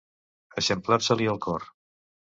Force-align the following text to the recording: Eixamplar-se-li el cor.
Eixamplar-se-li 0.61 1.31
el 1.37 1.41
cor. 1.47 1.73